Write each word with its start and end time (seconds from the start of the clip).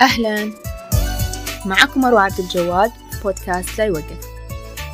أهلا. 0.00 0.52
معكم 1.66 2.00
مروة 2.00 2.20
عبد 2.20 2.38
الجواد 2.38 2.90
بودكاست 3.22 3.78
لا 3.78 3.84
يوقف. 3.84 4.26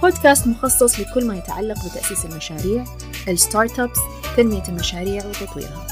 بودكاست 0.02 0.46
مخصص 0.46 1.00
لكل 1.00 1.26
ما 1.26 1.36
يتعلق 1.36 1.74
بتأسيس 1.74 2.24
المشاريع 2.24 2.84
الستارت 3.28 3.80
ابس 3.80 3.98
تنمية 4.36 4.62
المشاريع 4.68 5.26
وتطويرها. 5.26 5.86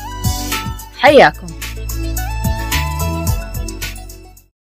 حياكم. 0.98 1.46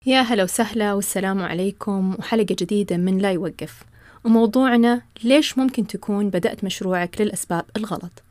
يا 0.06 0.20
هلا 0.20 0.42
وسهلا 0.44 0.92
والسلام 0.92 1.42
عليكم 1.42 2.14
وحلقة 2.18 2.56
جديدة 2.58 2.96
من 2.96 3.18
لا 3.18 3.32
يوقف. 3.32 3.82
وموضوعنا 4.24 5.02
ليش 5.24 5.58
ممكن 5.58 5.86
تكون 5.86 6.30
بدأت 6.30 6.64
مشروعك 6.64 7.20
للأسباب 7.20 7.64
الغلط؟ 7.76 8.27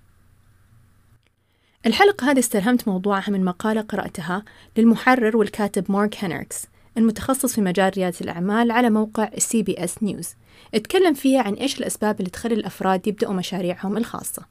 الحلقة 1.86 2.32
هذه 2.32 2.40
استلهمت 2.40 2.88
موضوعها 2.88 3.32
من 3.32 3.46
مقالة 3.46 3.82
قرأتها 3.82 4.44
للمحرر 4.78 5.38
والكاتب 5.38 5.92
مارك 5.92 6.24
هنركس 6.24 6.66
المتخصص 6.98 7.56
في 7.56 7.62
مجال 7.62 7.92
ريادة 7.98 8.18
الأعمال 8.22 8.72
على 8.72 8.90
موقع 8.90 9.30
CBS 9.38 10.04
News 10.04 10.30
اتكلم 10.74 11.14
فيها 11.14 11.42
عن 11.42 11.54
إيش 11.54 11.80
الأسباب 11.80 12.20
اللي 12.20 12.30
تخلي 12.30 12.54
الأفراد 12.54 13.08
يبدأوا 13.08 13.34
مشاريعهم 13.34 13.98
الخاصة. 13.98 14.46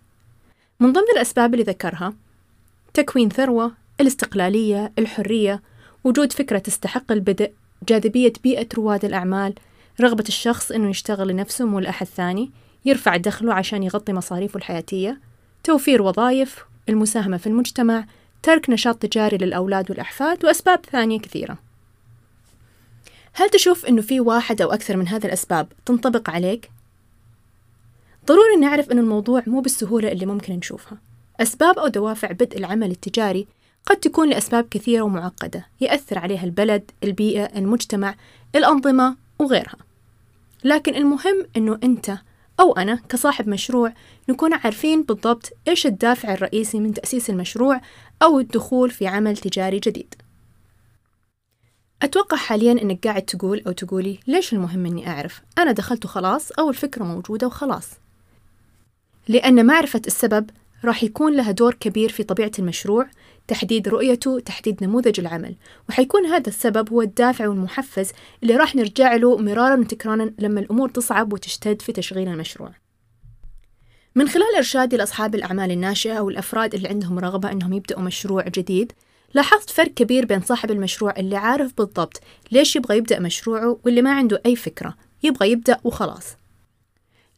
من 0.80 0.92
ضمن 0.92 1.04
الأسباب 1.16 1.54
اللي 1.54 1.64
ذكرها 1.64 2.14
تكوين 2.94 3.28
ثروة 3.28 3.72
الاستقلالية 4.00 4.92
الحرية 4.98 5.62
وجود 6.04 6.32
فكرة 6.32 6.58
تستحق 6.58 7.12
البدء 7.12 7.52
جاذبية 7.88 8.32
بيئة 8.42 8.68
رواد 8.76 9.04
الأعمال 9.04 9.54
رغبة 10.00 10.24
الشخص 10.28 10.72
إنه 10.72 10.90
يشتغل 10.90 11.28
لنفسه 11.28 11.64
مو 11.64 11.78
لأحد 11.80 12.06
ثاني 12.06 12.50
يرفع 12.84 13.16
دخله 13.16 13.54
عشان 13.54 13.82
يغطي 13.82 14.12
مصاريفه 14.12 14.56
الحياتية 14.56 15.20
توفير 15.64 16.02
وظائف 16.02 16.64
المساهمة 16.88 17.36
في 17.36 17.46
المجتمع 17.46 18.04
ترك 18.42 18.70
نشاط 18.70 18.96
تجاري 18.96 19.36
للأولاد 19.36 19.90
والأحفاد 19.90 20.44
وأسباب 20.44 20.80
ثانية 20.92 21.20
كثيرة. 21.20 21.58
هل 23.32 23.50
تشوف 23.50 23.86
أنه 23.86 24.02
في 24.02 24.20
واحد 24.20 24.62
أو 24.62 24.72
أكثر 24.72 24.96
من 24.96 25.08
هذه 25.08 25.26
الأسباب 25.26 25.68
تنطبق 25.86 26.30
عليك؟ 26.30 26.70
ضروري 28.26 28.56
نعرف 28.60 28.90
أن 28.90 28.98
الموضوع 28.98 29.42
مو 29.46 29.60
بالسهولة 29.60 30.12
اللي 30.12 30.26
ممكن 30.26 30.52
نشوفها. 30.52 30.98
أسباب 31.40 31.78
أو 31.78 31.88
دوافع 31.88 32.32
بدء 32.32 32.58
العمل 32.58 32.90
التجاري 32.90 33.46
قد 33.86 33.96
تكون 33.96 34.28
لأسباب 34.28 34.68
كثيرة 34.70 35.02
ومعقدة 35.02 35.66
يأثر 35.80 36.18
عليها 36.18 36.44
البلد، 36.44 36.90
البيئة، 37.04 37.58
المجتمع، 37.58 38.14
الأنظمة 38.54 39.16
وغيرها. 39.38 39.76
لكن 40.64 40.94
المهم 40.94 41.46
أنه 41.56 41.78
أنت 41.84 42.18
أو 42.60 42.72
أنا 42.72 43.00
كصاحب 43.08 43.48
مشروع 43.48 43.92
نكون 44.28 44.54
عارفين 44.54 45.02
بالضبط 45.02 45.52
إيش 45.68 45.86
الدافع 45.86 46.34
الرئيسي 46.34 46.80
من 46.80 46.94
تأسيس 46.94 47.30
المشروع 47.30 47.80
أو 48.22 48.40
الدخول 48.40 48.90
في 48.90 49.06
عمل 49.06 49.36
تجاري 49.36 49.78
جديد. 49.78 50.14
أتوقع 52.02 52.36
حاليا 52.36 52.72
أنك 52.72 53.06
قاعد 53.06 53.22
تقول 53.22 53.62
أو 53.66 53.72
تقولي 53.72 54.18
ليش 54.26 54.52
المهم 54.52 54.86
أني 54.86 55.08
أعرف؟ 55.08 55.42
أنا 55.58 55.72
دخلت 55.72 56.04
وخلاص 56.04 56.50
أو 56.52 56.70
الفكرة 56.70 57.04
موجودة 57.04 57.46
وخلاص. 57.46 57.90
لأن 59.28 59.66
معرفة 59.66 60.02
السبب 60.06 60.50
راح 60.84 61.04
يكون 61.04 61.36
لها 61.36 61.50
دور 61.50 61.74
كبير 61.74 62.08
في 62.08 62.22
طبيعة 62.22 62.50
المشروع 62.58 63.06
تحديد 63.48 63.88
رؤيته 63.88 64.40
تحديد 64.40 64.84
نموذج 64.84 65.20
العمل. 65.20 65.56
وحيكون 65.88 66.26
هذا 66.26 66.48
السبب 66.48 66.90
هو 66.90 67.02
الدافع 67.02 67.48
والمحفز 67.48 68.12
اللي 68.42 68.56
راح 68.56 68.76
نرجع 68.76 69.14
له 69.14 69.36
مرارا 69.36 69.80
وتكرارا 69.80 70.30
لما 70.38 70.60
الأمور 70.60 70.88
تصعب 70.88 71.32
وتشتد 71.32 71.82
في 71.82 71.92
تشغيل 71.92 72.28
المشروع. 72.28 72.72
من 74.14 74.28
خلال 74.28 74.56
إرشادي 74.56 74.96
لأصحاب 74.96 75.34
الأعمال 75.34 75.70
الناشئة 75.70 76.12
أو 76.12 76.30
الأفراد 76.30 76.74
اللي 76.74 76.88
عندهم 76.88 77.18
رغبة 77.18 77.52
أنهم 77.52 77.72
يبدأوا 77.72 78.02
مشروع 78.02 78.48
جديد 78.48 78.92
لاحظت 79.34 79.70
فرق 79.70 79.94
كبير 79.94 80.26
بين 80.26 80.40
صاحب 80.40 80.70
المشروع 80.70 81.14
اللي 81.18 81.36
عارف 81.36 81.72
بالضبط 81.78 82.20
ليش 82.52 82.76
يبغى 82.76 82.96
يبدأ 82.96 83.20
مشروعه 83.20 83.78
واللي 83.84 84.02
ما 84.02 84.12
عنده 84.12 84.42
أي 84.46 84.56
فكرة 84.56 84.96
يبغى 85.22 85.50
يبدأ 85.50 85.80
وخلاص. 85.84 86.36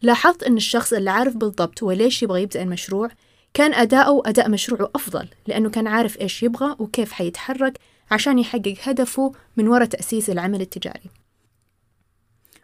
لاحظت 0.02 0.42
أن 0.42 0.56
الشخص 0.56 0.92
اللي 0.92 1.10
عارف 1.10 1.36
بالضبط 1.36 1.82
هو 1.82 1.92
ليش 1.92 2.22
يبغى 2.22 2.42
يبدأ 2.42 2.62
المشروع 2.62 3.08
كان 3.58 3.74
أداؤه 3.74 4.22
أداء 4.26 4.48
مشروعه 4.48 4.90
أفضل 4.94 5.28
لأنه 5.46 5.70
كان 5.70 5.86
عارف 5.86 6.20
إيش 6.20 6.42
يبغى 6.42 6.76
وكيف 6.78 7.12
حيتحرك 7.12 7.78
عشان 8.10 8.38
يحقق 8.38 8.74
هدفه 8.82 9.32
من 9.56 9.68
وراء 9.68 9.88
تأسيس 9.88 10.30
العمل 10.30 10.60
التجاري. 10.60 11.10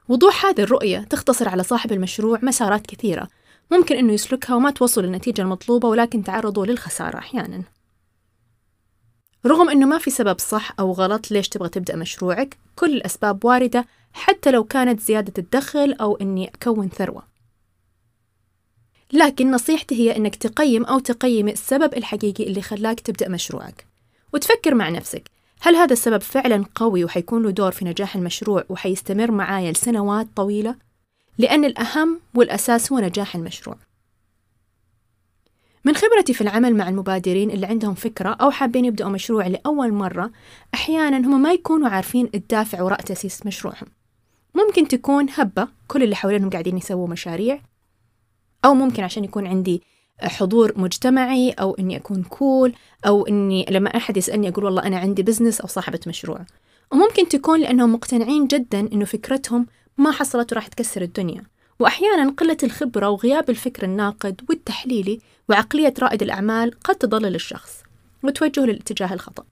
وضوح 0.09 0.47
هذه 0.47 0.61
الرؤية 0.61 0.99
تختصر 0.99 1.49
على 1.49 1.63
صاحب 1.63 1.93
المشروع 1.93 2.39
مسارات 2.43 2.87
كثيرة. 2.87 3.29
ممكن 3.71 3.97
أنه 3.97 4.13
يسلكها 4.13 4.57
وما 4.57 4.71
توصل 4.71 5.05
للنتيجة 5.05 5.43
المطلوبة 5.43 5.89
ولكن 5.89 6.25
تعرضوا 6.25 6.67
للخسارة 6.67 7.19
أحيانا. 7.19 7.63
رغم 9.47 9.71
أنه 9.71 9.87
ما 9.87 9.99
في 9.99 10.11
سبب 10.11 10.39
صح 10.39 10.73
أو 10.81 10.93
غلط 10.93 11.31
ليش 11.31 11.49
تبغى 11.49 11.69
تبدأ 11.69 11.97
مشروعك 11.97 12.59
كل 12.77 12.95
الأسباب 12.97 13.45
واردة 13.45 13.87
حتى 14.13 14.51
لو 14.51 14.65
كانت 14.65 15.01
زيادة 15.01 15.33
الدخل 15.39 15.93
أو 15.93 16.17
أني 16.17 16.49
أكون 16.49 16.89
ثروة. 16.89 17.34
لكن 19.13 19.51
نصيحتي 19.51 19.95
هي 19.95 20.17
أنك 20.17 20.37
تقيم 20.37 20.85
أو 20.85 20.99
تقيم 20.99 21.49
السبب 21.49 21.95
الحقيقي 21.95 22.45
اللي 22.45 22.63
خلاك 22.63 23.01
تبدأ 23.01 23.29
مشروعك. 23.29 23.87
وتفكر 24.33 24.75
مع 24.75 24.89
نفسك 24.89 25.31
هل 25.61 25.77
هذا 25.77 25.93
السبب 25.93 26.21
فعلا 26.21 26.65
قوي 26.75 27.05
وحيكون 27.05 27.43
له 27.43 27.51
دور 27.51 27.73
في 27.73 27.85
نجاح 27.85 28.17
المشروع 28.17 28.65
وحيستمر 28.69 29.31
معايا 29.31 29.73
لسنوات 29.73 30.27
طويلة؟ 30.37 30.77
لأن 31.39 31.65
الأهم 31.65 32.21
والأساس 32.35 32.93
هو 32.93 32.99
نجاح 32.99 33.37
المشروع. 33.37 33.77
من 35.85 35.95
خبرتي 35.95 36.35
في 36.35 36.41
العمل 36.41 36.77
مع 36.77 36.89
المبادرين 36.89 37.51
اللي 37.51 37.67
عندهم 37.67 37.95
فكرة 37.95 38.29
أو 38.29 38.51
حابين 38.51 38.85
يبدأوا 38.85 39.11
مشروع 39.11 39.47
لأول 39.47 39.93
مرة 39.93 40.31
أحيانا 40.75 41.17
هم 41.17 41.43
ما 41.43 41.53
يكونوا 41.53 41.89
عارفين 41.89 42.31
الدافع 42.35 42.83
وراء 42.83 43.01
تأسيس 43.01 43.47
مشروعهم. 43.47 43.87
ممكن 44.55 44.89
تكون 44.89 45.27
هبة 45.31 45.69
كل 45.89 46.03
اللي 46.03 46.17
حوالينهم 46.17 46.51
قاعدين 46.51 46.77
يسووا 46.77 47.09
مشاريع 47.09 47.61
أو 48.65 48.75
ممكن 48.75 49.03
عشان 49.03 49.25
يكون 49.25 49.47
عندي 49.47 49.83
حضور 50.23 50.73
مجتمعي 50.77 51.51
أو 51.51 51.75
إني 51.75 51.97
أكون 51.97 52.23
كول 52.23 52.73
أو 53.07 53.27
إني 53.27 53.67
لما 53.71 53.97
أحد 53.97 54.17
يسألني 54.17 54.49
أقول 54.49 54.65
والله 54.65 54.83
أنا 54.83 54.99
عندي 54.99 55.23
بزنس 55.23 55.61
أو 55.61 55.67
صاحبة 55.67 56.01
مشروع. 56.07 56.47
وممكن 56.93 57.29
تكون 57.29 57.61
لأنهم 57.61 57.93
مقتنعين 57.93 58.47
جدا 58.47 58.81
إنه 58.81 59.05
فكرتهم 59.05 59.67
ما 59.99 60.11
حصلت 60.11 60.53
وراح 60.53 60.67
تكسر 60.67 61.03
الدنيا. 61.03 61.43
وأحيانا 61.81 62.31
قلة 62.31 62.57
الخبرة 62.63 63.09
وغياب 63.09 63.51
الفكر 63.51 63.83
الناقد 63.85 64.41
والتحليلي 64.49 65.19
وعقلية 65.49 65.95
رائد 65.99 66.23
الأعمال 66.23 66.81
قد 66.81 66.95
تضلل 66.95 67.35
الشخص 67.35 67.83
وتوجهه 68.23 68.65
للاتجاه 68.65 69.13
الخطأ. 69.13 69.45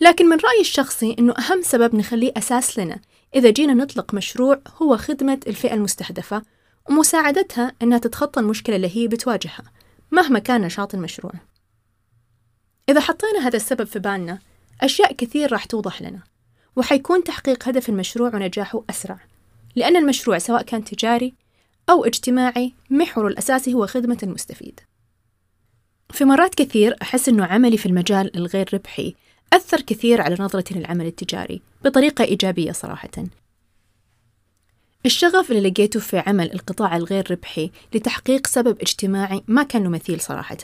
لكن 0.00 0.26
من 0.26 0.36
رأيي 0.36 0.60
الشخصي 0.60 1.16
أنه 1.18 1.32
أهم 1.32 1.62
سبب 1.62 1.94
نخليه 1.94 2.32
أساس 2.36 2.78
لنا 2.78 3.00
إذا 3.34 3.50
جينا 3.50 3.74
نطلق 3.74 4.14
مشروع 4.14 4.60
هو 4.82 4.96
خدمة 4.96 5.40
الفئة 5.46 5.74
المستهدفة 5.74 6.42
ومساعدتها 6.88 7.72
أنها 7.82 7.98
تتخطى 7.98 8.40
المشكلة 8.40 8.76
اللي 8.76 8.96
هي 8.96 9.08
بتواجهها 9.08 9.64
مهما 10.10 10.38
كان 10.38 10.60
نشاط 10.60 10.94
المشروع. 10.94 11.32
إذا 12.88 13.00
حطينا 13.00 13.46
هذا 13.46 13.56
السبب 13.56 13.84
في 13.84 13.98
بالنا 13.98 14.38
أشياء 14.80 15.12
كثير 15.12 15.52
راح 15.52 15.64
توضح 15.64 16.02
لنا 16.02 16.20
وحيكون 16.76 17.24
تحقيق 17.24 17.68
هدف 17.68 17.88
المشروع 17.88 18.34
ونجاحه 18.34 18.84
أسرع. 18.90 19.20
لأن 19.76 19.96
المشروع 19.96 20.38
سواء 20.38 20.62
كان 20.62 20.84
تجاري 20.84 21.34
أو 21.90 22.04
اجتماعي 22.04 22.72
محوره 22.90 23.28
الأساسي 23.28 23.74
هو 23.74 23.86
خدمة 23.86 24.18
المستفيد. 24.22 24.80
في 26.10 26.24
مرات 26.24 26.54
كثير 26.54 26.96
أحس 27.02 27.28
أنه 27.28 27.44
عملي 27.44 27.76
في 27.76 27.86
المجال 27.86 28.36
الغير 28.36 28.70
ربحي 28.74 29.14
أثر 29.52 29.80
كثير 29.80 30.20
على 30.20 30.36
نظرتي 30.40 30.74
للعمل 30.74 31.06
التجاري 31.06 31.62
بطريقة 31.84 32.24
إيجابية 32.24 32.72
صراحة. 32.72 33.10
الشغف 35.06 35.50
اللي 35.50 35.70
لقيته 35.70 36.00
في 36.00 36.18
عمل 36.18 36.52
القطاع 36.52 36.96
الغير 36.96 37.30
ربحي 37.30 37.70
لتحقيق 37.94 38.46
سبب 38.46 38.80
اجتماعي 38.80 39.42
ما 39.48 39.62
كان 39.62 39.82
له 39.82 39.88
مثيل 39.88 40.20
صراحة. 40.20 40.56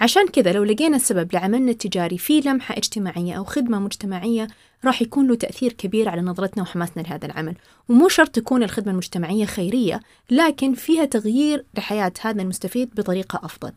عشان 0.00 0.28
كذا 0.28 0.52
لو 0.52 0.64
لقينا 0.64 0.96
السبب 0.96 1.32
لعملنا 1.32 1.70
التجاري 1.70 2.18
في 2.18 2.40
لمحة 2.40 2.76
اجتماعية 2.76 3.34
أو 3.34 3.44
خدمة 3.44 3.78
مجتمعية 3.78 4.48
راح 4.84 5.02
يكون 5.02 5.28
له 5.28 5.34
تأثير 5.34 5.72
كبير 5.72 6.08
على 6.08 6.22
نظرتنا 6.22 6.62
وحماسنا 6.62 7.02
لهذا 7.02 7.26
العمل. 7.26 7.54
ومو 7.88 8.08
شرط 8.08 8.28
تكون 8.28 8.62
الخدمة 8.62 8.92
المجتمعية 8.92 9.44
خيرية 9.44 10.00
لكن 10.30 10.74
فيها 10.74 11.04
تغيير 11.04 11.64
لحياة 11.76 12.12
هذا 12.20 12.42
المستفيد 12.42 12.94
بطريقة 12.94 13.40
أفضل. 13.44 13.72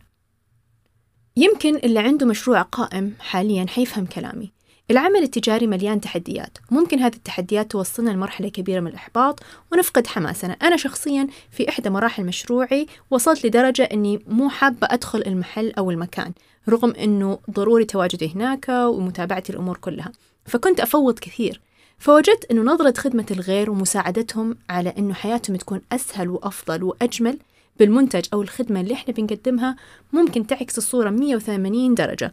يمكن 1.38 1.76
اللي 1.76 2.00
عنده 2.00 2.26
مشروع 2.26 2.62
قائم 2.62 3.14
حاليا 3.20 3.66
حيفهم 3.68 4.06
كلامي. 4.06 4.52
العمل 4.92 5.24
التجاري 5.24 5.68
مليان 5.68 6.02
تحديات. 6.02 6.58
ممكن 6.72 7.00
هذه 7.00 7.16
التحديات 7.16 7.72
توصلنا 7.72 8.10
لمرحلة 8.10 8.50
كبيرة 8.50 8.80
من 8.80 8.88
الإحباط 8.88 9.40
ونفقد 9.72 10.08
حماسنا. 10.08 10.54
أنا 10.54 10.78
شخصيا 10.78 11.28
في 11.52 11.70
إحدى 11.70 11.90
مراحل 11.90 12.26
مشروعي 12.26 12.88
وصلت 13.12 13.46
لدرجة 13.46 13.84
أني 13.84 14.20
مو 14.28 14.50
حابة 14.50 14.88
أدخل 14.92 15.24
المحل 15.28 15.72
أو 15.78 15.92
المكان 15.92 16.32
رغم 16.70 16.92
أنه 16.92 17.40
ضروري 17.52 17.86
تواجدي 17.86 18.34
هناك 18.36 18.70
ومتابعة 18.70 19.44
الأمور 19.50 19.78
كلها. 19.78 20.12
فكنت 20.46 20.80
أفوض 20.80 21.20
كثير. 21.20 21.62
فوجدت 21.98 22.46
أنه 22.52 22.62
نظرة 22.62 22.94
خدمة 22.98 23.26
الغير 23.32 23.72
ومساعدتهم 23.72 24.58
على 24.70 24.94
أنه 24.98 25.14
حياتهم 25.14 25.56
تكون 25.56 25.82
أسهل 25.92 26.30
وأفضل 26.30 26.84
وأجمل 26.84 27.38
بالمنتج 27.80 28.26
أو 28.34 28.42
الخدمة 28.42 28.82
اللي 28.82 28.94
إحنا 28.94 29.14
بنقدمها 29.14 29.76
ممكن 30.14 30.48
تعكس 30.48 30.78
الصورة 30.78 31.10
180 31.10 31.96
درجة. 31.96 32.32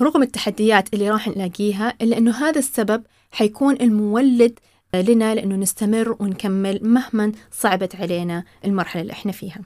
رغم 0.00 0.22
التحديات 0.22 0.94
اللي 0.94 1.10
راح 1.10 1.28
نلاقيها 1.28 1.94
إلا 2.02 2.18
أنه 2.18 2.30
هذا 2.36 2.58
السبب 2.58 3.02
حيكون 3.30 3.74
المولد 3.80 4.58
لنا 4.94 5.34
لأنه 5.34 5.56
نستمر 5.56 6.16
ونكمل 6.20 6.80
مهما 6.82 7.32
صعبت 7.52 7.96
علينا 7.96 8.44
المرحلة 8.64 9.02
اللي 9.02 9.12
إحنا 9.12 9.32
فيها. 9.32 9.60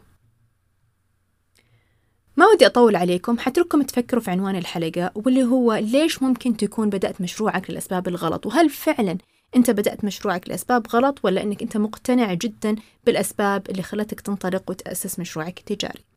ما 2.37 2.47
ودي 2.47 2.67
أطول 2.67 2.97
عليكم 2.97 3.39
حترككم 3.39 3.83
تفكروا 3.83 4.23
في 4.23 4.31
عنوان 4.31 4.57
الحلقة 4.57 5.13
واللي 5.15 5.45
هو 5.45 5.75
ليش 5.75 6.23
ممكن 6.23 6.57
تكون 6.57 6.91
بدأت 6.91 7.21
مشروعك 7.21 7.71
للأسباب 7.71 8.09
الغلط؟ 8.09 8.47
وهل 8.47 8.71
فعلا 8.71 9.19
أنت 9.57 9.71
بدأت 9.71 10.05
مشروعك 10.05 10.49
لأسباب 10.49 10.87
غلط 10.93 11.19
ولا 11.23 11.43
أنك 11.43 11.63
أنت 11.63 11.77
مقتنع 11.77 12.35
جدا 12.35 12.77
بالأسباب 13.07 13.71
اللي 13.71 13.83
خلتك 13.83 14.21
تنطلق 14.21 14.71
وتأسس 14.71 15.19
مشروعك 15.19 15.59
التجاري؟ 15.59 16.12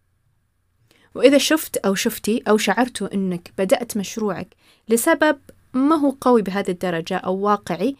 وإذا 1.15 1.37
شفت 1.37 1.77
أو 1.77 1.95
شفتي 1.95 2.43
أو 2.47 2.57
شعرتوا 2.57 3.13
أنك 3.13 3.51
بدأت 3.57 3.97
مشروعك 3.97 4.47
لسبب 4.89 5.37
ما 5.73 5.95
هو 5.95 6.15
قوي 6.21 6.41
بهذه 6.41 6.69
الدرجة 6.69 7.17
أو 7.17 7.35
واقعي 7.35 7.95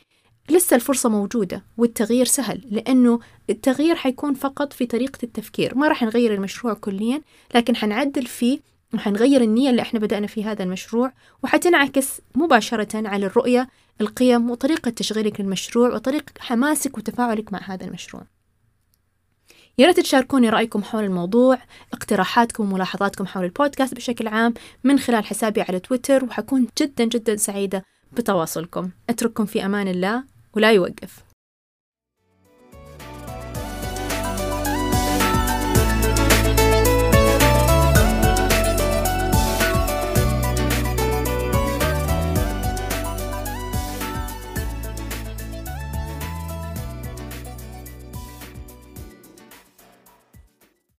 لسه 0.49 0.75
الفرصة 0.75 1.09
موجودة 1.09 1.63
والتغيير 1.77 2.25
سهل 2.25 2.61
لأنه 2.71 3.19
التغيير 3.49 3.95
حيكون 3.95 4.33
فقط 4.33 4.73
في 4.73 4.85
طريقة 4.85 5.19
التفكير. 5.23 5.77
ما 5.77 5.87
راح 5.87 6.03
نغير 6.03 6.33
المشروع 6.33 6.73
كليا 6.73 7.21
لكن 7.55 7.75
حنعدل 7.75 8.25
فيه 8.25 8.59
وحنغير 8.93 9.41
النية 9.41 9.69
اللي 9.69 9.81
إحنا 9.81 9.99
بدأنا 9.99 10.27
في 10.27 10.43
هذا 10.43 10.63
المشروع 10.63 11.11
وحتنعكس 11.43 12.21
مباشرة 12.35 13.07
على 13.07 13.25
الرؤية 13.25 13.67
القيم 14.01 14.51
وطريقة 14.51 14.91
تشغيلك 14.91 15.41
للمشروع 15.41 15.93
وطريقة 15.95 16.33
حماسك 16.39 16.97
وتفاعلك 16.97 17.53
مع 17.53 17.59
هذا 17.63 17.85
المشروع. 17.85 18.23
يا 19.77 19.87
ريت 19.87 19.99
تشاركوني 19.99 20.49
رأيكم 20.49 20.83
حول 20.83 21.03
الموضوع 21.03 21.57
اقتراحاتكم 21.93 22.63
وملاحظاتكم 22.71 23.25
حول 23.25 23.45
البودكاست 23.45 23.93
بشكل 23.93 24.27
عام 24.27 24.53
من 24.83 24.99
خلال 24.99 25.25
حسابي 25.25 25.61
على 25.61 25.79
تويتر 25.79 26.25
وحكون 26.25 26.67
جدا 26.81 27.03
جدا 27.03 27.35
سعيدة 27.35 27.83
بتواصلكم. 28.13 28.89
أترككم 29.09 29.45
في 29.45 29.65
أمان 29.65 29.87
الله 29.87 30.23
ولا 30.53 30.71
يوقف. 30.71 31.24